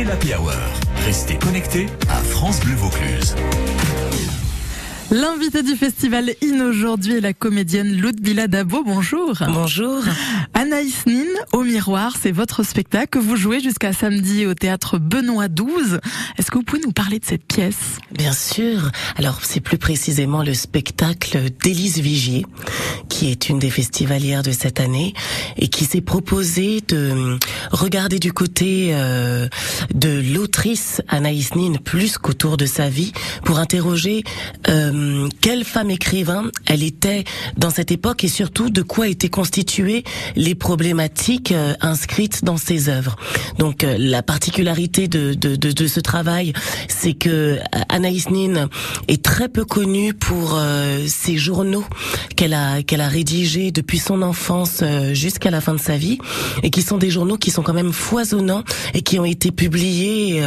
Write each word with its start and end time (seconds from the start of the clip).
c'est 0.00 0.04
l'Happy 0.04 0.34
Hour. 0.34 0.52
Restez 1.04 1.36
connectés 1.36 1.86
à 2.08 2.16
France 2.22 2.60
Bleu 2.60 2.74
Vaucluse. 2.74 3.34
L'invité 5.10 5.64
du 5.64 5.74
festival 5.74 6.30
In 6.40 6.60
aujourd'hui 6.60 7.16
est 7.16 7.20
la 7.20 7.32
comédienne 7.32 7.88
Ludmilla 7.88 8.46
Dabo. 8.46 8.84
Bonjour. 8.84 9.34
Bonjour. 9.48 10.02
Anaïs 10.54 11.04
Nin 11.06 11.26
au 11.52 11.64
miroir, 11.64 12.14
c'est 12.20 12.30
votre 12.30 12.62
spectacle 12.62 13.08
que 13.08 13.18
vous 13.18 13.34
jouez 13.34 13.58
jusqu'à 13.58 13.92
samedi 13.92 14.46
au 14.46 14.54
théâtre 14.54 14.98
Benoît 14.98 15.48
12. 15.48 15.98
Est-ce 16.38 16.50
que 16.50 16.58
vous 16.58 16.62
pouvez 16.62 16.82
nous 16.82 16.92
parler 16.92 17.18
de 17.18 17.24
cette 17.24 17.44
pièce? 17.44 17.98
Bien 18.12 18.32
sûr. 18.32 18.92
Alors, 19.16 19.40
c'est 19.42 19.60
plus 19.60 19.78
précisément 19.78 20.44
le 20.44 20.54
spectacle 20.54 21.40
d'Élise 21.62 21.98
Vigier, 21.98 22.46
qui 23.20 23.30
est 23.30 23.50
une 23.50 23.58
des 23.58 23.68
festivalières 23.68 24.42
de 24.42 24.50
cette 24.50 24.80
année 24.80 25.12
et 25.58 25.68
qui 25.68 25.84
s'est 25.84 26.00
proposé 26.00 26.80
de 26.88 27.38
regarder 27.70 28.18
du 28.18 28.32
côté 28.32 28.92
euh, 28.94 29.46
de 29.94 30.22
l'autrice 30.32 31.02
Anaïs 31.06 31.54
Nin 31.54 31.74
plus 31.84 32.16
qu'autour 32.16 32.56
de 32.56 32.64
sa 32.64 32.88
vie 32.88 33.12
pour 33.44 33.58
interroger 33.58 34.24
euh, 34.68 34.70
euh, 34.70 35.28
quelle 35.42 35.64
femme 35.64 35.90
écrivain 35.90 36.50
elle 36.66 36.82
était 36.82 37.24
dans 37.58 37.70
cette 37.70 37.92
époque 37.92 38.24
et 38.24 38.28
surtout 38.28 38.70
de 38.70 38.80
quoi 38.80 39.08
étaient 39.08 39.28
constituées 39.28 40.04
les 40.36 40.54
problématiques 40.54 41.52
euh, 41.52 41.74
inscrites 41.82 42.44
dans 42.44 42.56
ses 42.56 42.88
œuvres. 42.88 43.16
Donc 43.58 43.84
euh, 43.84 43.96
la 43.98 44.22
particularité 44.22 45.08
de, 45.08 45.34
de, 45.34 45.56
de, 45.56 45.72
de 45.72 45.86
ce 45.86 46.00
travail, 46.00 46.52
c'est 46.88 47.12
que 47.12 47.58
Anaïs 47.88 48.30
Nin 48.30 48.68
est 49.08 49.22
très 49.22 49.48
peu 49.48 49.64
connue 49.64 50.14
pour 50.14 50.58
ses 51.06 51.36
journaux 51.36 51.84
qu'elle 52.36 52.54
a 52.54 52.82
qu'elle 52.82 53.00
a 53.00 53.08
rédigés 53.10 53.70
depuis 53.72 53.98
son 53.98 54.22
enfance 54.22 54.82
jusqu'à 55.12 55.50
la 55.50 55.60
fin 55.60 55.74
de 55.74 55.80
sa 55.80 55.96
vie 55.96 56.18
et 56.62 56.70
qui 56.70 56.82
sont 56.82 56.96
des 56.96 57.10
journaux 57.10 57.36
qui 57.36 57.50
sont 57.50 57.62
quand 57.62 57.74
même 57.74 57.92
foisonnants 57.92 58.64
et 58.94 59.02
qui 59.02 59.18
ont 59.18 59.24
été 59.24 59.50
publiés 59.50 60.42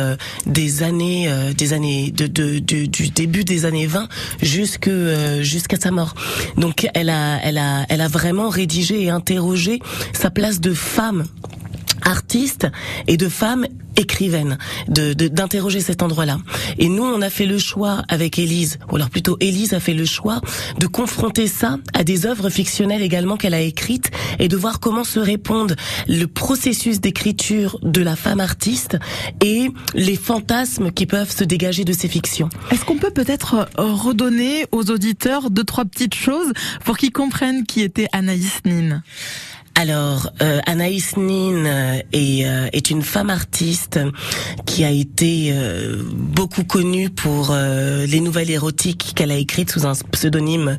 des 0.45 0.83
années 0.83 1.29
des 1.55 1.73
années 1.73 2.11
de, 2.11 2.27
de, 2.27 2.59
du 2.59 3.09
début 3.09 3.43
des 3.43 3.65
années 3.65 3.87
20 3.87 4.07
jusque 4.41 4.87
euh, 4.87 5.41
jusqu'à 5.43 5.77
sa 5.77 5.91
mort. 5.91 6.13
Donc 6.57 6.87
elle 6.93 7.09
a 7.09 7.39
elle 7.43 7.57
a 7.57 7.85
elle 7.89 8.01
a 8.01 8.07
vraiment 8.07 8.49
rédigé 8.49 9.03
et 9.03 9.09
interrogé 9.09 9.79
sa 10.13 10.29
place 10.29 10.59
de 10.59 10.73
femme 10.73 11.25
artiste 12.05 12.67
et 13.07 13.17
de 13.17 13.29
femme 13.29 13.65
écrivaine, 13.95 14.57
de 14.87 15.13
d'interroger 15.13 15.79
cet 15.79 16.01
endroit-là. 16.01 16.37
Et 16.77 16.89
nous, 16.89 17.03
on 17.03 17.21
a 17.21 17.29
fait 17.29 17.45
le 17.45 17.57
choix 17.57 18.03
avec 18.09 18.39
Élise, 18.39 18.79
ou 18.91 18.95
alors 18.95 19.09
plutôt 19.09 19.37
Élise 19.39 19.73
a 19.73 19.79
fait 19.79 19.93
le 19.93 20.05
choix 20.05 20.41
de 20.79 20.87
confronter 20.87 21.47
ça 21.47 21.77
à 21.93 22.03
des 22.03 22.25
œuvres 22.25 22.49
fictionnelles 22.49 23.01
également 23.01 23.37
qu'elle 23.37 23.53
a 23.53 23.61
écrites 23.61 24.09
et 24.39 24.47
de 24.47 24.57
voir 24.57 24.79
comment 24.79 25.03
se 25.03 25.19
répondent 25.19 25.75
le 26.07 26.25
processus 26.25 27.01
d'écriture 27.01 27.79
de 27.83 28.01
la 28.01 28.15
femme 28.15 28.39
artiste 28.39 28.97
et 29.43 29.69
les 29.93 30.15
fantasmes 30.15 30.91
qui 30.91 31.05
peuvent 31.05 31.31
se 31.31 31.43
dégager 31.43 31.83
de 31.85 31.93
ces 31.93 32.07
fictions. 32.07 32.49
Est-ce 32.71 32.85
qu'on 32.85 32.97
peut 32.97 33.11
peut-être 33.11 33.67
euh, 33.77 33.93
redonner 33.93 34.65
aux 34.71 34.89
auditeurs 34.89 35.49
deux 35.49 35.63
trois 35.63 35.85
petites 35.85 36.15
choses 36.15 36.51
pour 36.83 36.97
qu'ils 36.97 37.11
comprennent 37.11 37.65
qui 37.65 37.81
était 37.81 38.07
Anaïs 38.11 38.61
Nin 38.65 39.01
alors, 39.75 40.29
euh, 40.41 40.59
Anaïs 40.67 41.17
Nin 41.17 41.65
euh, 41.65 41.99
est, 42.13 42.45
euh, 42.45 42.67
est 42.73 42.91
une 42.91 43.01
femme 43.01 43.31
artiste 43.31 43.99
qui 44.67 44.85
a 44.85 44.91
été 44.91 45.49
euh, 45.51 46.03
beaucoup 46.13 46.63
connue 46.63 47.09
pour 47.09 47.55
les 47.55 48.19
nouvelles 48.19 48.51
érotiques 48.51 49.13
qu'elle 49.15 49.31
a 49.31 49.35
écrites 49.35 49.71
sous 49.71 49.85
un 49.85 49.93
pseudonyme 50.11 50.77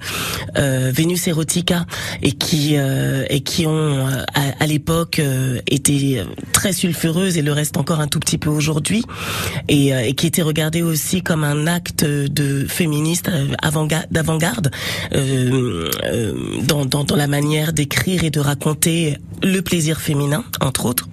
Vénus 0.57 1.27
Erotica 1.29 1.87
et 2.23 2.33
qui 2.33 2.75
et 2.75 3.41
qui 3.41 3.67
ont 3.67 4.07
à, 4.35 4.67
l'époque 4.67 5.21
été 5.67 6.23
très 6.53 6.73
sulfureuses 6.73 7.37
et 7.39 7.43
le 7.43 7.53
reste 7.53 7.77
encore 7.77 8.01
un 8.01 8.09
tout 8.09 8.21
petit 8.21 8.39
peu 8.39 8.51
aujourd'hui 8.51 9.05
et, 9.69 9.89
et, 9.89 10.15
qui 10.15 10.27
étaient 10.27 10.43
regardées 10.43 10.83
aussi 10.83 11.23
comme 11.23 11.45
un 11.45 11.67
acte 11.67 12.05
de 12.05 12.67
féministe 12.67 13.31
d'avant-garde 14.11 14.71
dans, 16.67 16.85
dans, 16.85 17.05
dans 17.05 17.17
la 17.17 17.27
manière 17.27 17.73
d'écrire 17.73 18.25
et 18.25 18.31
de 18.31 18.41
raconter 18.41 18.84
le 18.87 19.61
plaisir 19.61 20.01
féminin, 20.01 20.45
entre 20.61 20.87
autres. 20.87 21.09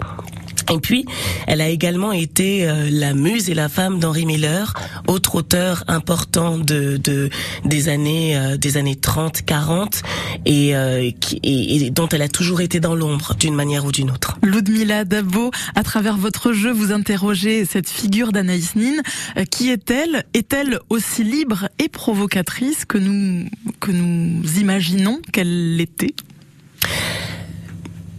Et 0.72 0.80
puis, 0.80 1.06
elle 1.48 1.60
a 1.60 1.68
également 1.68 2.14
été 2.14 2.68
euh, 2.68 2.88
la 2.90 3.14
muse 3.14 3.50
et 3.50 3.54
la 3.54 3.68
femme 3.68 4.00
d'Henri 4.00 4.26
Miller, 4.26 4.74
autre 5.08 5.36
auteur 5.36 5.84
important 5.88 6.58
de, 6.58 6.96
de 6.96 7.30
des 7.66 7.90
années 7.90 8.38
euh, 8.38 8.56
des 8.56 8.78
années 8.78 8.96
30, 8.96 9.42
40 9.42 10.02
et, 10.46 10.76
euh, 10.76 11.12
et, 11.44 11.90
dont 11.90 12.08
elle 12.08 12.22
a 12.22 12.30
toujours 12.30 12.62
été 12.62 12.80
dans 12.80 12.96
l'ombre 12.96 13.36
d'une 13.38 13.54
manière 13.54 13.84
ou 13.84 13.92
d'une 13.92 14.12
autre. 14.12 14.38
Ludmila 14.44 15.04
Dabo, 15.04 15.52
à 15.76 15.84
travers 15.84 16.16
votre 16.16 16.54
jeu, 16.54 16.72
vous 16.72 16.94
interrogez 16.94 17.66
cette 17.66 17.90
figure 17.90 18.32
d'Anaïs 18.32 18.76
Nin. 18.76 19.02
qui 19.50 19.72
est-elle 19.72 20.24
Est-elle 20.34 20.80
aussi 20.90 21.26
libre 21.26 21.68
et 21.80 21.90
provocatrice 21.90 22.86
que 22.86 22.98
nous 22.98 23.46
que 23.82 23.92
nous 23.92 24.42
imaginons 24.58 25.20
qu'elle 25.34 25.76
l'était? 25.76 26.16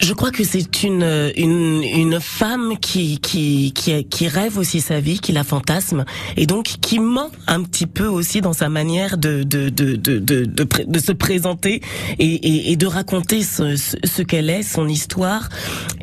Je 0.02 0.14
crois 0.14 0.32
que 0.32 0.42
c'est 0.42 0.82
une, 0.82 1.32
une 1.36 1.84
une 1.84 2.20
femme 2.20 2.76
qui 2.80 3.18
qui 3.20 3.72
qui 3.72 4.04
qui 4.04 4.26
rêve 4.26 4.58
aussi 4.58 4.80
sa 4.80 4.98
vie, 4.98 5.20
qui 5.20 5.32
la 5.32 5.44
fantasme 5.44 6.04
et 6.36 6.46
donc 6.46 6.64
qui 6.80 6.98
ment 6.98 7.30
un 7.46 7.62
petit 7.62 7.86
peu 7.86 8.06
aussi 8.06 8.40
dans 8.40 8.52
sa 8.52 8.68
manière 8.68 9.16
de 9.16 9.44
de 9.44 9.68
de 9.68 9.94
de 9.94 10.18
de, 10.18 10.44
de, 10.44 10.98
se 10.98 11.12
présenter 11.12 11.82
et, 12.18 12.26
et, 12.26 12.72
et 12.72 12.76
de 12.76 12.86
raconter 12.86 13.42
ce, 13.42 13.76
ce, 13.76 14.22
qu'elle 14.22 14.50
est, 14.50 14.62
son 14.62 14.88
histoire 14.88 15.48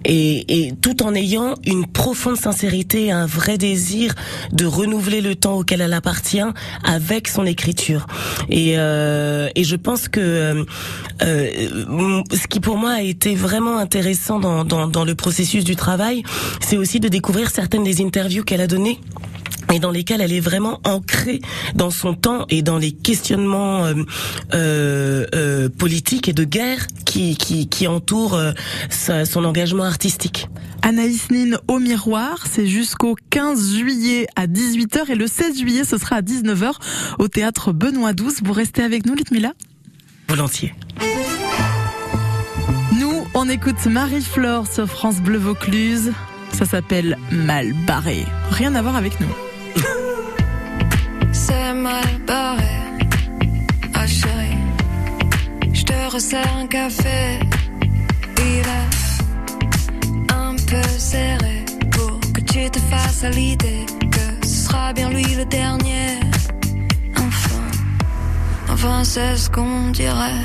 et, 0.06 0.68
et 0.68 0.74
tout 0.82 1.04
en 1.04 1.14
ayant 1.14 1.56
une 1.66 1.86
profonde 1.86 2.38
sincérité, 2.38 3.12
un 3.12 3.26
vrai 3.26 3.58
désir 3.58 4.14
de 4.54 4.66
renouveler 4.66 5.22
le 5.22 5.36
temps 5.36 5.58
auquel 5.58 5.82
elle 5.82 5.94
appartient 5.94 6.40
avec 6.84 7.28
son 7.28 7.46
écriture. 7.46 8.08
Et 8.50 8.78
euh, 8.78 9.50
et 9.56 9.64
je 9.64 9.76
pense 9.76 10.08
que 10.08 10.20
euh, 10.20 10.64
euh 11.22 12.24
ce 12.32 12.48
qui 12.48 12.60
pour 12.60 12.78
moi 12.78 12.92
a 12.92 13.02
été 13.02 13.36
vraiment 13.36 13.78
intéressant 13.90 14.40
dans, 14.40 14.66
dans, 14.66 14.88
dans 14.88 15.04
le 15.04 15.16
processus 15.16 15.64
du 15.64 15.76
travail, 15.76 16.22
c'est 16.62 16.78
aussi 16.78 17.00
de 17.00 17.08
découvrir 17.08 17.50
certaines 17.50 17.84
des 17.84 18.04
interviews 18.04 18.44
qu'elle 18.44 18.62
a 18.62 18.68
données 18.68 19.00
et 19.74 19.80
dans 19.80 19.90
lesquelles 19.90 20.22
elle 20.22 20.32
est 20.32 20.40
vraiment 20.40 20.80
ancrée 20.84 21.42
dans 21.74 21.90
son 21.90 22.14
temps 22.14 22.46
et 22.50 22.62
dans 22.62 22.78
les 22.78 22.92
questionnements 22.92 23.86
euh, 23.86 23.96
euh, 24.54 25.26
euh 25.34 25.70
politiques 25.70 26.30
et 26.30 26.34
de 26.34 26.44
guerre 26.44 26.86
qui, 27.04 27.36
qui, 27.36 27.68
qui 27.68 27.88
entourent 27.88 28.40
son 28.92 29.44
engagement 29.44 29.86
artistique. 29.86 30.50
Anaïs 30.84 31.32
Nin 31.32 31.58
au 31.68 31.80
miroir, 31.80 32.46
c'est 32.48 32.68
jusqu'au 32.68 33.16
15 33.32 33.74
juillet 33.74 34.28
à 34.36 34.46
18h 34.46 35.10
et 35.10 35.16
le 35.16 35.26
16 35.26 35.58
juillet 35.58 35.84
ce 35.84 35.98
sera 35.98 36.18
à 36.18 36.22
19h 36.22 36.74
au 37.18 37.28
théâtre 37.28 37.74
Benoît 37.74 38.14
XII. 38.14 38.44
Vous 38.44 38.54
restez 38.54 38.84
avec 38.84 39.08
nous 39.08 39.16
Litmila 39.16 39.54
Volontiers. 40.28 40.76
On 43.36 43.48
écoute 43.48 43.86
Marie-Flore 43.86 44.66
sur 44.68 44.88
France 44.88 45.22
Bleu 45.22 45.38
Vaucluse. 45.38 46.12
Ça 46.54 46.66
s'appelle 46.66 47.18
Mal 47.32 47.74
barré. 47.86 48.26
Rien 48.50 48.74
à 48.76 48.82
voir 48.82 48.96
avec 48.96 49.20
nous. 49.20 49.30
C'est 51.32 51.74
mal 51.74 52.04
barré. 52.26 52.64
Ah 53.94 54.08
chérie, 54.08 54.58
je 55.74 55.84
te 55.84 56.12
resserre 56.12 56.58
un 56.58 56.68
café. 56.68 57.40
Il 58.38 58.60
est 58.60 60.34
un 60.34 60.56
peu 60.56 60.90
serré 60.98 61.66
pour 61.92 62.20
que 62.34 62.42
tu 62.42 62.70
te 62.70 62.80
fasses 62.80 63.24
à 63.24 63.30
l'idée 63.30 63.86
que 64.12 64.48
ce 64.48 64.66
sera 64.66 64.92
bien 64.94 65.10
lui 65.10 65.36
le 65.36 65.46
dernier. 65.46 66.20
Enfin, 67.16 67.62
enfin 68.70 69.04
c'est 69.04 69.38
ce 69.38 69.50
qu'on 69.50 69.90
dirait. 69.92 70.44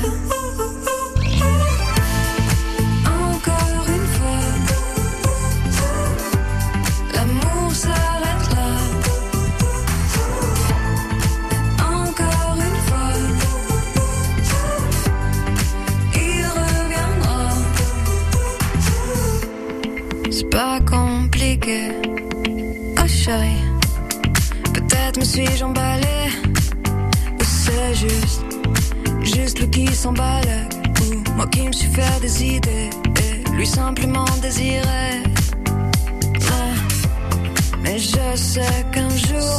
Suis-je 25.35 25.65
emballé. 25.65 26.19
Ou 27.39 27.43
c'est 27.43 27.93
juste, 27.93 28.45
juste 29.21 29.59
lui 29.59 29.69
qui 29.69 29.87
s'emballe. 29.93 30.69
Ou 31.01 31.35
moi 31.35 31.45
qui 31.47 31.63
me 31.67 31.73
suis 31.73 31.91
fait 31.91 32.19
des 32.21 32.43
idées. 32.55 32.89
Et 33.23 33.51
lui 33.51 33.67
simplement 33.67 34.29
désiré. 34.41 35.23
Mais 37.83 37.99
je 37.99 38.27
sais 38.35 38.77
qu'un 38.93 39.09
jour 39.09 39.57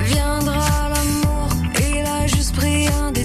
viendra 0.00 0.90
l'amour. 0.92 1.48
Il 1.90 2.04
a 2.04 2.26
juste 2.26 2.56
pris 2.56 2.88
un 2.88 3.12
détour. 3.12 3.23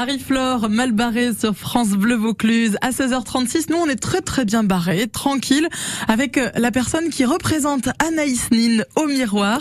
Marie-Flore 0.00 0.70
mal 0.70 0.92
barrée 0.92 1.32
sur 1.38 1.54
France 1.54 1.90
Bleu 1.90 2.14
Vaucluse 2.14 2.78
à 2.80 2.88
16h36. 2.88 3.66
Nous, 3.68 3.76
on 3.76 3.86
est 3.86 4.00
très 4.00 4.22
très 4.22 4.46
bien 4.46 4.64
barrés, 4.64 5.08
tranquille, 5.08 5.68
avec 6.08 6.38
euh, 6.38 6.48
la 6.54 6.70
personne 6.70 7.10
qui 7.10 7.26
représente 7.26 7.90
Anaïs 7.98 8.50
Nin 8.50 8.82
au 8.96 9.04
miroir. 9.04 9.60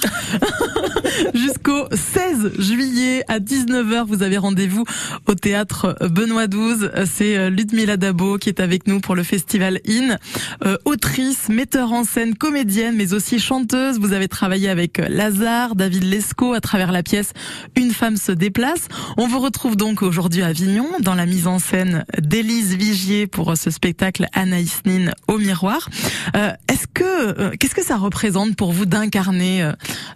Jusqu'au 1.34 1.90
16 1.92 2.54
juillet 2.58 3.26
à 3.28 3.40
19h, 3.40 4.06
vous 4.06 4.24
avez 4.24 4.38
rendez-vous 4.38 4.86
au 5.28 5.36
théâtre 5.36 5.98
Benoît 6.10 6.48
XII. 6.48 6.88
C'est 7.06 7.38
euh, 7.38 7.50
Ludmila 7.50 7.98
Dabo 7.98 8.38
qui 8.38 8.48
est 8.48 8.62
avec 8.62 8.88
nous 8.88 9.02
pour 9.02 9.16
le 9.16 9.24
festival 9.24 9.82
IN. 9.86 10.16
Euh, 10.64 10.78
autrice, 10.86 11.50
metteur 11.50 11.92
en 11.92 12.06
scène, 12.06 12.36
comédienne, 12.36 12.96
mais 12.96 13.14
aussi 13.14 13.40
chanteuse. 13.40 14.00
Vous 14.00 14.14
avez 14.14 14.30
travaillé 14.30 14.70
avec 14.70 15.00
Lazare, 15.10 15.76
David 15.76 16.06
Lescaut 16.06 16.54
à 16.54 16.62
travers 16.62 16.94
la 16.94 17.04
pièce 17.04 17.34
Une 17.76 17.92
femme 17.92 18.16
se 18.16 18.32
déplace. 18.32 18.88
On 19.18 19.28
vous 19.28 19.40
retrouve 19.40 19.76
donc 19.76 20.02
aujourd'hui 20.02 20.29
à 20.38 20.48
Avignon 20.48 20.88
dans 21.00 21.16
la 21.16 21.26
mise 21.26 21.48
en 21.48 21.60
scène 21.60 22.06
d'Élise 22.20 22.76
Vigier 22.76 23.26
pour 23.26 23.58
ce 23.58 23.72
spectacle 23.72 24.28
Anaïs 24.34 24.82
Nin 24.86 25.12
au 25.28 25.38
miroir. 25.38 25.90
Euh, 26.36 26.52
est-ce 26.72 26.86
que 26.94 27.04
euh, 27.04 27.52
qu'est-ce 27.60 27.74
que 27.74 27.84
ça 27.84 27.98
représente 27.98 28.56
pour 28.56 28.72
vous 28.72 28.86
d'incarner 28.86 29.64
euh, 29.64 29.72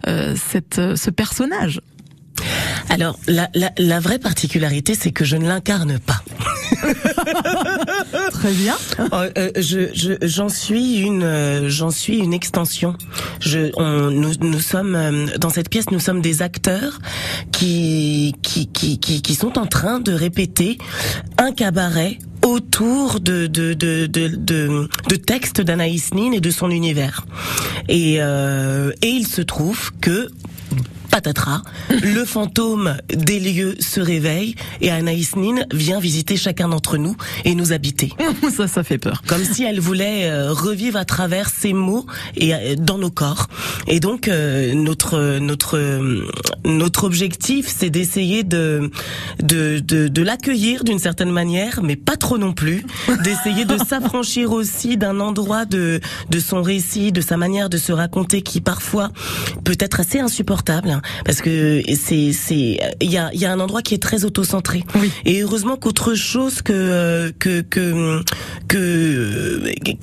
euh 0.06 0.34
cette 0.36 0.80
ce 0.96 1.10
personnage? 1.10 1.80
Alors, 2.90 3.18
la, 3.26 3.48
la, 3.78 4.00
vraie 4.00 4.18
particularité, 4.18 4.94
c'est 4.94 5.12
que 5.12 5.24
je 5.24 5.36
ne 5.36 5.46
l'incarne 5.46 5.98
pas. 5.98 6.22
Très 8.32 8.52
bien. 8.52 8.76
Euh, 9.12 9.30
euh, 9.38 9.50
je, 9.56 10.16
j'en 10.22 10.48
suis 10.48 10.98
une, 10.98 11.22
euh, 11.22 11.68
j'en 11.68 11.90
suis 11.90 12.18
une 12.18 12.32
extension. 12.32 12.94
Je, 13.40 13.70
on, 13.76 14.10
nous, 14.10 14.32
nous 14.40 14.60
sommes 14.60 15.28
dans 15.38 15.50
cette 15.50 15.68
pièce, 15.70 15.90
nous 15.90 16.00
sommes 16.00 16.20
des 16.20 16.42
acteurs 16.42 16.98
qui, 17.52 18.34
qui, 18.42 18.68
qui, 18.68 18.98
qui, 18.98 19.22
qui 19.22 19.34
sont 19.34 19.58
en 19.58 19.66
train 19.66 20.00
de 20.00 20.12
répéter 20.12 20.78
un 21.38 21.52
cabaret 21.52 22.18
autour 22.44 23.20
de 23.20 23.46
de 23.46 23.72
de 23.72 24.06
de, 24.06 24.28
de, 24.28 25.16
textes 25.16 25.62
d'Anaïs 25.62 26.12
Nin 26.12 26.32
et 26.32 26.40
de 26.40 26.50
son 26.50 26.70
univers. 26.70 27.24
Et 27.88 28.16
et 28.16 29.08
il 29.08 29.26
se 29.26 29.40
trouve 29.42 29.90
que 30.00 30.28
patatras, 31.14 31.62
le 32.02 32.24
fantôme 32.24 32.96
des 33.08 33.38
lieux 33.38 33.76
se 33.78 34.00
réveille 34.00 34.56
et 34.80 34.90
Anaïs 34.90 35.36
Nin 35.36 35.62
vient 35.72 36.00
visiter 36.00 36.36
chacun 36.36 36.68
d'entre 36.68 36.96
nous 36.96 37.16
et 37.44 37.54
nous 37.54 37.72
habiter. 37.72 38.10
ça, 38.56 38.66
ça 38.66 38.82
fait 38.82 38.98
peur. 38.98 39.22
Comme 39.24 39.44
si 39.44 39.62
elle 39.62 39.78
voulait 39.78 40.28
euh, 40.28 40.52
revivre 40.52 40.98
à 40.98 41.04
travers 41.04 41.50
ses 41.50 41.72
mots 41.72 42.04
et 42.34 42.52
euh, 42.52 42.74
dans 42.76 42.98
nos 42.98 43.12
corps. 43.12 43.46
Et 43.86 44.00
donc 44.00 44.26
euh, 44.26 44.74
notre 44.74 45.38
notre 45.38 45.78
notre 46.64 47.04
objectif, 47.04 47.66
c'est 47.68 47.90
d'essayer 47.90 48.42
de 48.42 48.90
de 49.40 49.78
de, 49.78 50.08
de 50.08 50.22
l'accueillir 50.22 50.82
d'une 50.82 50.98
certaine 50.98 51.30
manière, 51.30 51.80
mais 51.84 51.94
pas 51.94 52.16
trop 52.16 52.38
non 52.38 52.52
plus. 52.52 52.84
D'essayer 53.22 53.64
de 53.64 53.76
s'affranchir 53.88 54.50
aussi 54.50 54.96
d'un 54.96 55.20
endroit 55.20 55.64
de 55.64 56.00
de 56.28 56.38
son 56.40 56.60
récit, 56.60 57.12
de 57.12 57.20
sa 57.20 57.36
manière 57.36 57.70
de 57.70 57.76
se 57.76 57.92
raconter, 57.92 58.42
qui 58.42 58.60
parfois 58.60 59.10
peut 59.62 59.76
être 59.78 60.00
assez 60.00 60.18
insupportable. 60.18 61.00
Parce 61.24 61.40
que 61.40 61.82
c'est 61.96 62.32
c'est 62.32 62.78
il 63.00 63.10
y 63.10 63.18
a 63.18 63.30
il 63.32 63.40
y 63.40 63.44
a 63.44 63.52
un 63.52 63.60
endroit 63.60 63.82
qui 63.82 63.94
est 63.94 64.02
très 64.02 64.24
autocentré. 64.24 64.84
Oui. 64.94 65.10
Et 65.24 65.42
heureusement 65.42 65.76
qu'autre 65.76 66.14
chose 66.14 66.62
que 66.62 67.32
que 67.38 67.60
que 67.60 68.22
que 68.68 69.60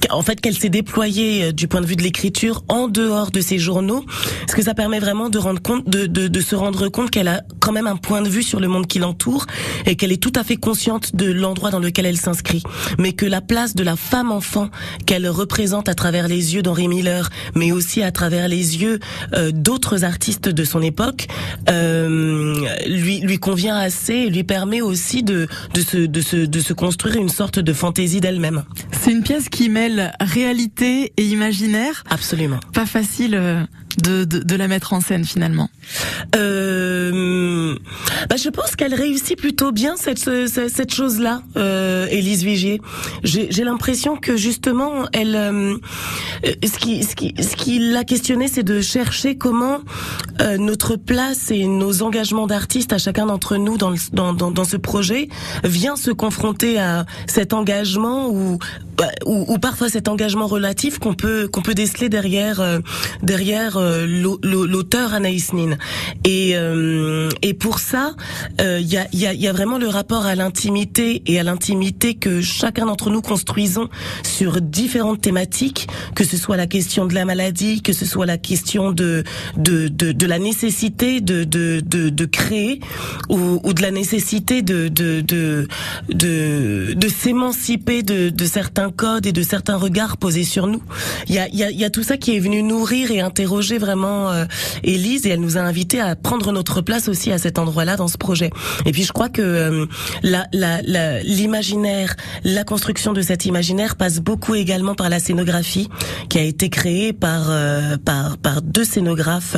en 0.09 0.21
fait 0.21 0.39
qu'elle 0.41 0.57
s'est 0.57 0.69
déployée 0.69 1.45
euh, 1.45 1.51
du 1.51 1.67
point 1.67 1.81
de 1.81 1.85
vue 1.85 1.95
de 1.95 2.03
l'écriture 2.03 2.63
en 2.67 2.87
dehors 2.87 3.31
de 3.31 3.41
ses 3.41 3.57
journaux, 3.57 4.05
parce 4.41 4.55
que 4.55 4.63
ça 4.63 4.73
permet 4.73 4.99
vraiment 4.99 5.29
de 5.29 5.37
rendre 5.37 5.61
compte 5.61 5.89
de 5.89 6.05
de, 6.05 6.27
de 6.27 6.41
se 6.41 6.55
rendre 6.55 6.89
compte 6.89 7.11
qu'elle 7.11 7.27
a 7.27 7.41
quand 7.59 7.71
même 7.71 7.87
un 7.87 7.95
point 7.95 8.21
de 8.21 8.29
vue 8.29 8.43
sur 8.43 8.59
le 8.59 8.67
monde 8.67 8.87
qui 8.87 8.99
l'entoure 8.99 9.45
et 9.85 9.95
qu'elle 9.95 10.11
est 10.11 10.21
tout 10.21 10.33
à 10.35 10.43
fait 10.43 10.57
consciente 10.57 11.15
de 11.15 11.31
l'endroit 11.31 11.71
dans 11.71 11.79
lequel 11.79 12.05
elle 12.05 12.17
s'inscrit, 12.17 12.63
mais 12.97 13.13
que 13.13 13.25
la 13.25 13.41
place 13.41 13.75
de 13.75 13.83
la 13.83 13.95
femme 13.95 14.31
enfant 14.31 14.69
qu'elle 15.05 15.27
représente 15.27 15.89
à 15.89 15.95
travers 15.95 16.27
les 16.27 16.55
yeux 16.55 16.61
d'Henri 16.61 16.87
Miller, 16.87 17.29
mais 17.55 17.71
aussi 17.71 18.01
à 18.01 18.11
travers 18.11 18.47
les 18.47 18.81
yeux 18.81 18.99
euh, 19.33 19.51
d'autres 19.53 20.03
artistes 20.03 20.49
de 20.49 20.63
son 20.63 20.81
époque 20.81 20.90
euh, 21.69 22.55
lui 22.87 23.19
lui 23.19 23.37
convient 23.37 23.75
assez 23.75 24.13
et 24.13 24.29
lui 24.29 24.43
permet 24.43 24.81
aussi 24.81 25.23
de 25.23 25.47
de 25.73 25.81
se 25.81 25.97
de 25.97 26.21
se 26.21 26.37
de 26.37 26.59
se 26.59 26.73
construire 26.73 27.15
une 27.15 27.29
sorte 27.29 27.59
de 27.59 27.73
fantaisie 27.73 28.21
d'elle-même. 28.21 28.63
C'est 28.91 29.11
une 29.11 29.23
pièce 29.23 29.49
qui 29.49 29.69
mêle 29.69 30.13
réalité 30.19 31.13
et 31.17 31.25
imaginaire. 31.25 32.03
Absolument. 32.09 32.59
Pas 32.73 32.85
facile 32.85 33.35
euh, 33.35 33.63
de, 33.97 34.23
de, 34.23 34.39
de, 34.39 34.55
la 34.55 34.67
mettre 34.67 34.93
en 34.93 35.01
scène 35.01 35.25
finalement 35.25 35.69
euh, 36.35 37.75
bah 38.29 38.35
Je 38.37 38.49
pense 38.49 38.75
qu'elle 38.75 38.93
réussit 38.93 39.37
plutôt 39.37 39.71
bien 39.71 39.95
cette, 39.97 40.19
cette, 40.19 40.69
cette 40.69 40.93
chose-là, 40.93 41.41
euh, 41.57 42.07
Élise 42.09 42.43
Vigier. 42.43 42.81
J'ai 43.23 43.63
l'impression 43.63 44.17
que 44.17 44.37
justement, 44.37 45.05
elle, 45.13 45.35
euh, 45.35 45.77
ce 46.45 46.79
qui, 46.79 47.03
ce 47.03 47.15
qui, 47.15 47.33
ce 47.41 47.55
qui 47.55 47.79
l'a 47.79 48.03
questionné, 48.03 48.47
c'est 48.47 48.63
de 48.63 48.81
chercher 48.81 49.37
comment 49.37 49.79
euh, 50.41 50.57
notre 50.57 50.95
place 50.95 51.51
et 51.51 51.65
nos 51.65 52.01
engagements 52.03 52.47
d'artistes 52.47 52.93
à 52.93 52.97
chacun 52.97 53.25
d'entre 53.25 53.57
nous 53.57 53.77
dans, 53.77 53.89
le, 53.89 53.97
dans, 54.13 54.33
dans, 54.33 54.63
ce 54.63 54.77
projet 54.77 55.27
vient 55.63 55.95
se 55.95 56.11
confronter 56.11 56.79
à 56.79 57.05
cet 57.27 57.53
engagement 57.53 58.29
ou, 58.29 58.57
bah, 58.97 59.09
ou, 59.25 59.45
ou 59.47 59.57
parfois 59.59 59.89
cet 59.89 60.07
engagement 60.07 60.47
relatif 60.47 60.99
qu'on 60.99 61.13
peut 61.13 61.47
qu'on 61.51 61.61
peut 61.61 61.73
déceler 61.73 62.09
derrière 62.09 62.59
euh, 62.59 62.79
derrière 63.21 63.77
l'auteur 64.05 65.13
Anaïs 65.13 65.53
Nin. 65.53 65.77
Et, 66.25 66.51
euh, 66.55 67.29
et 67.41 67.53
pour 67.53 67.79
ça, 67.79 68.15
il 68.59 68.65
euh, 68.65 68.79
y, 68.79 68.97
a, 68.97 69.07
y, 69.13 69.37
y, 69.37 69.47
a, 69.47 69.53
vraiment 69.53 69.77
le 69.77 69.87
rapport 69.87 70.25
à 70.25 70.35
l'intimité 70.35 71.21
et 71.25 71.39
à 71.39 71.43
l'intimité 71.43 72.15
que 72.15 72.41
chacun 72.41 72.85
d'entre 72.85 73.09
nous 73.09 73.21
construisons 73.21 73.89
sur 74.23 74.61
différentes 74.61 75.21
thématiques, 75.21 75.87
que 76.15 76.23
ce 76.23 76.37
soit 76.37 76.57
la 76.57 76.67
question 76.67 77.05
de 77.05 77.13
la 77.13 77.25
maladie, 77.25 77.81
que 77.81 77.93
ce 77.93 78.05
soit 78.05 78.25
la 78.25 78.37
question 78.37 78.91
de 78.91 79.23
de, 79.57 79.87
de, 79.87 80.25
la 80.25 80.39
nécessité 80.39 81.21
de, 81.21 81.43
de, 81.43 81.81
de, 81.85 82.09
de 82.09 82.25
créer 82.25 82.79
ou, 83.29 83.59
ou, 83.63 83.73
de 83.73 83.81
la 83.81 83.91
nécessité 83.91 84.61
de 84.61 84.87
de, 84.87 85.21
de, 85.21 85.67
de, 86.09 87.07
s'émanciper 87.07 88.03
de, 88.03 88.29
de 88.29 88.45
certains 88.45 88.89
codes 88.89 89.25
et 89.25 89.31
de 89.31 89.41
certains 89.41 89.75
regards 89.75 90.17
posés 90.17 90.43
sur 90.43 90.67
nous. 90.67 90.81
Il 91.27 91.35
y 91.35 91.39
a, 91.39 91.47
y, 91.49 91.75
y 91.75 91.83
a 91.83 91.89
tout 91.89 92.03
ça 92.03 92.17
qui 92.17 92.35
est 92.35 92.39
venu 92.39 92.63
nourrir 92.63 93.11
et 93.11 93.19
interroger 93.19 93.70
vraiment 93.77 94.31
euh, 94.31 94.45
Élise 94.83 95.25
et 95.25 95.29
elle 95.29 95.39
nous 95.39 95.57
a 95.57 95.61
invité 95.61 95.99
à 95.99 96.15
prendre 96.15 96.51
notre 96.51 96.81
place 96.81 97.07
aussi 97.07 97.31
à 97.31 97.37
cet 97.37 97.59
endroit-là 97.59 97.97
dans 97.97 98.07
ce 98.07 98.17
projet. 98.17 98.49
Et 98.85 98.91
puis 98.91 99.03
je 99.03 99.11
crois 99.11 99.29
que 99.29 99.41
euh, 99.41 99.85
l'imaginaire, 101.23 102.15
la, 102.43 102.51
la, 102.53 102.63
construction 102.63 103.13
de 103.13 103.21
cet 103.21 103.45
imaginaire 103.45 103.95
passe 103.95 104.19
beaucoup 104.19 104.55
également 104.55 104.95
par 104.95 105.09
la 105.09 105.19
scénographie 105.19 105.89
qui 106.29 106.37
a 106.37 106.43
été 106.43 106.69
créée 106.69 107.13
par 107.13 107.49
euh, 107.49 107.97
par 107.97 108.37
par 108.37 108.61
deux 108.61 108.83
scénographes 108.83 109.55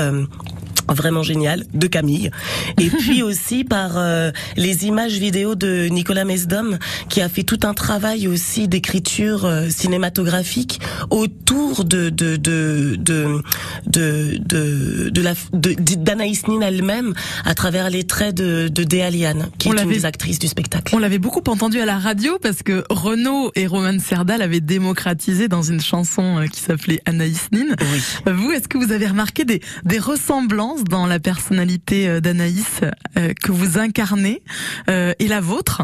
vraiment 0.89 1.23
génial 1.23 1.65
de 1.73 1.87
Camille 1.87 2.31
et 2.79 2.89
puis 2.99 3.23
aussi 3.23 3.63
par 3.63 3.97
euh, 3.97 4.31
les 4.57 4.85
images 4.85 5.13
vidéo 5.13 5.55
de 5.55 5.87
Nicolas 5.89 6.25
Mesdom 6.25 6.77
qui 7.09 7.21
a 7.21 7.29
fait 7.29 7.43
tout 7.43 7.59
un 7.63 7.73
travail 7.73 8.27
aussi 8.27 8.67
d'écriture 8.67 9.45
euh, 9.45 9.69
cinématographique 9.69 10.79
autour 11.09 11.85
de 11.85 12.09
de 12.09 12.35
de 12.35 12.95
de 12.97 13.41
de 13.87 14.37
de, 14.39 15.09
de 15.09 15.21
la 15.21 15.33
d'Anaïs 15.53 16.47
Nin 16.47 16.61
elle-même 16.61 17.13
à 17.45 17.53
travers 17.53 17.89
les 17.89 18.05
traits 18.05 18.35
de 18.35 18.67
de 18.67 18.83
Déa 18.83 19.03
qui 19.59 19.69
on 19.69 19.73
est 19.75 19.83
une 19.83 19.89
des 19.89 20.05
actrices 20.05 20.39
du 20.39 20.47
spectacle. 20.47 20.95
On 20.95 20.99
l'avait 20.99 21.19
beaucoup 21.19 21.43
entendu 21.47 21.79
à 21.79 21.85
la 21.85 21.99
radio 21.99 22.39
parce 22.41 22.63
que 22.63 22.83
Renaud 22.89 23.51
et 23.55 23.67
Roman 23.67 23.99
Serda 23.99 24.37
l'avaient 24.37 24.61
démocratisé 24.61 25.47
dans 25.47 25.61
une 25.61 25.81
chanson 25.81 26.39
euh, 26.39 26.47
qui 26.47 26.61
s'appelait 26.61 27.01
Anaïs 27.05 27.49
Nin. 27.51 27.75
Oui. 27.79 28.33
Vous 28.33 28.51
est-ce 28.51 28.67
que 28.67 28.77
vous 28.77 28.91
avez 28.91 29.07
remarqué 29.07 29.45
des 29.45 29.61
des 29.83 29.99
ressemblances 29.99 30.72
dans 30.81 31.05
la 31.05 31.19
personnalité 31.19 32.07
euh, 32.07 32.19
d'Anaïs 32.19 32.81
euh, 33.17 33.33
que 33.41 33.51
vous 33.51 33.77
incarnez 33.77 34.41
euh, 34.89 35.13
et 35.19 35.27
la 35.27 35.41
vôtre? 35.41 35.83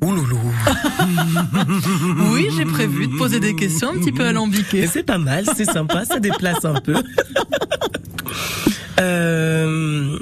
Ouloulou. 0.00 0.38
oui, 2.32 2.48
j'ai 2.56 2.64
prévu 2.64 3.08
de 3.08 3.16
poser 3.16 3.40
des 3.40 3.56
questions 3.56 3.90
un 3.90 3.94
petit 3.98 4.12
peu 4.12 4.24
alambiquées. 4.24 4.86
C'est 4.86 5.02
pas 5.02 5.18
mal, 5.18 5.44
c'est 5.56 5.64
sympa, 5.64 6.04
ça 6.04 6.20
déplace 6.20 6.64
un 6.64 6.74
peu. 6.80 6.94
euh, 9.00 10.16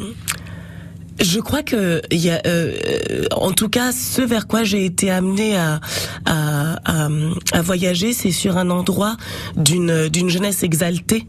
je 1.20 1.40
crois 1.40 1.62
que 1.62 2.00
il 2.10 2.18
y 2.20 2.30
a, 2.30 2.40
euh, 2.46 3.24
en 3.32 3.52
tout 3.52 3.68
cas, 3.68 3.92
ce 3.92 4.22
vers 4.22 4.46
quoi 4.46 4.64
j'ai 4.64 4.84
été 4.84 5.10
amenée 5.10 5.56
à, 5.56 5.80
à, 6.24 6.76
à, 6.84 7.08
à 7.52 7.62
voyager, 7.62 8.12
c'est 8.14 8.30
sur 8.32 8.56
un 8.56 8.70
endroit 8.70 9.16
d'une 9.56 10.08
d'une 10.08 10.30
jeunesse 10.30 10.62
exaltée 10.62 11.26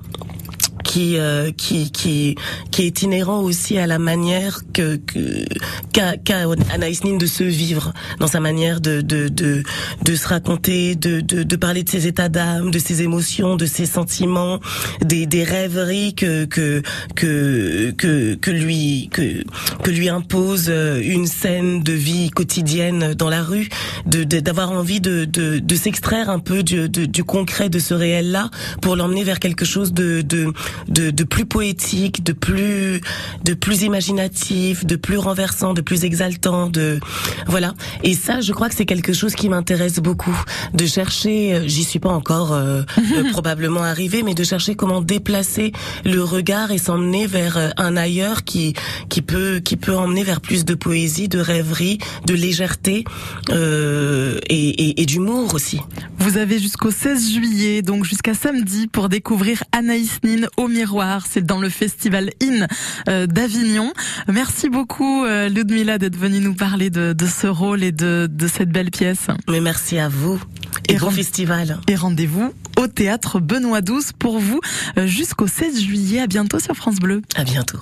qui 0.98 1.20
euh, 1.20 1.52
qui 1.52 1.92
qui 1.92 2.36
qui 2.72 2.82
est 2.88 3.04
inhérent 3.04 3.42
aussi 3.42 3.78
à 3.78 3.86
la 3.86 4.00
manière 4.00 4.62
que 4.74 5.00
qu'a 5.94 6.18
qu'a 6.18 6.46
Anaïs 6.74 7.04
Nin 7.04 7.18
de 7.18 7.28
se 7.28 7.44
vivre 7.44 7.94
dans 8.20 8.26
sa 8.26 8.40
manière 8.40 8.82
de 8.82 9.02
de 9.02 9.28
de, 9.28 9.62
de 10.04 10.16
se 10.16 10.28
raconter, 10.28 10.96
de, 10.96 11.22
de 11.22 11.44
de 11.44 11.56
parler 11.56 11.84
de 11.84 11.90
ses 11.90 12.08
états 12.08 12.30
d'âme, 12.30 12.72
de 12.72 12.80
ses 12.80 13.04
émotions, 13.04 13.56
de 13.58 13.68
ses 13.68 13.86
sentiments, 13.86 14.60
des 15.02 15.28
des 15.28 15.44
rêveries 15.44 16.16
que 16.16 16.46
que 16.46 16.82
que 17.14 17.92
que, 17.92 18.34
que 18.34 18.50
lui 18.50 19.10
que 19.14 19.44
que 19.84 19.92
lui 19.92 20.10
impose 20.10 20.68
une 20.68 21.28
scène 21.28 21.84
de 21.84 21.94
vie 21.94 22.32
quotidienne 22.32 23.14
dans 23.14 23.30
la 23.30 23.44
rue, 23.44 23.70
de 24.08 24.24
d'avoir 24.24 24.72
envie 24.72 25.00
de 25.00 25.26
de, 25.26 25.60
de 25.60 25.76
s'extraire 25.76 26.32
un 26.32 26.40
peu 26.40 26.64
du, 26.64 26.90
du 26.90 27.24
concret 27.24 27.70
de 27.70 27.78
ce 27.78 27.94
réel 27.94 28.32
là 28.32 28.50
pour 28.82 28.96
l'emmener 28.96 29.24
vers 29.24 29.40
quelque 29.40 29.66
chose 29.66 29.94
de, 29.94 30.22
de 30.22 30.52
de 30.88 31.12
de 31.12 31.24
plus 31.24 31.46
poétique, 31.46 32.24
de 32.24 32.34
plus 32.34 33.02
de 33.44 33.54
plus 33.54 33.84
imaginatif, 33.84 34.86
de 34.86 34.96
plus 34.96 35.18
renversant, 35.18 35.74
de 35.74 35.82
plus 35.82 36.04
exaltant, 36.04 36.70
de 36.70 37.00
voilà. 37.48 37.74
Et 38.04 38.14
ça, 38.14 38.42
je 38.42 38.54
crois 38.54 38.70
que 38.70 38.76
c'est 38.76 38.86
quelque 38.86 39.14
chose 39.14 39.36
qui 39.36 39.50
m'intéresse 39.50 40.00
beaucoup, 40.00 40.38
de 40.74 40.86
chercher. 40.86 41.54
Euh, 41.54 41.68
j'y 41.68 41.84
suis 41.84 42.00
pas 42.00 42.10
encore 42.10 42.54
euh, 42.54 42.84
euh, 42.98 43.24
probablement 43.32 43.84
arrivé, 43.84 44.24
mais 44.24 44.34
de 44.34 44.44
chercher 44.44 44.76
comment 44.76 45.02
déplacer 45.02 45.72
le 46.06 46.24
regard 46.24 46.72
et 46.72 46.78
s'emmener 46.78 47.28
vers 47.28 47.74
un 47.78 47.98
ailleurs 47.98 48.44
qui 48.44 48.74
qui 49.10 49.22
peut 49.22 49.60
qui 49.60 49.78
peut 49.78 49.96
emmener 49.96 50.24
vers 50.24 50.42
plus 50.42 50.66
de 50.66 50.76
poésie, 50.76 51.28
de 51.28 51.40
rêverie, 51.40 51.98
de 52.26 52.34
légèreté 52.34 53.04
euh, 53.50 54.40
et, 54.50 54.90
et, 54.90 55.02
et 55.02 55.06
d'humour 55.06 55.54
aussi. 55.54 55.80
Vous 56.20 56.38
avez 56.38 56.60
jusqu'au 56.60 56.92
16 56.92 57.32
juillet, 57.32 57.82
donc 57.82 58.04
jusqu'à 58.04 58.34
samedi, 58.34 58.88
pour 58.88 59.10
découvrir 59.10 59.64
Anaïs 59.72 60.20
Nin 60.24 60.48
au 60.58 60.67
miroir. 60.68 61.26
C'est 61.30 61.46
dans 61.46 61.60
le 61.60 61.70
festival 61.70 62.32
IN 62.42 62.68
euh, 63.10 63.28
d'Avignon. 63.28 63.94
Merci 64.28 64.70
beaucoup 64.70 65.26
euh, 65.26 65.50
Ludmila 65.50 65.98
d'être 65.98 66.18
venue 66.18 66.40
nous 66.40 66.54
parler 66.54 66.90
de, 66.90 67.14
de, 67.14 67.26
ce 67.26 67.48
rôle 67.48 67.84
et 67.84 67.92
de, 67.92 68.28
de 68.32 68.48
cette 68.48 68.70
belle 68.70 68.92
pièce. 68.92 69.28
Mais 69.50 69.60
merci 69.60 70.00
à 70.00 70.10
vous 70.10 70.40
et, 70.88 70.94
et 70.94 70.98
bon 70.98 71.12
festival. 71.12 71.80
Et 71.88 71.96
rendez-vous 71.96 72.54
au 72.78 72.88
théâtre 72.88 73.40
Benoît 73.40 73.82
XII 73.82 74.12
pour 74.18 74.40
vous 74.40 74.60
euh, 74.98 75.08
jusqu'au 75.08 75.48
16 75.48 75.82
juillet. 75.82 76.22
À 76.22 76.28
bientôt 76.28 76.60
sur 76.60 76.76
France 76.76 76.98
Bleu. 76.98 77.22
À 77.36 77.44
bientôt. 77.44 77.80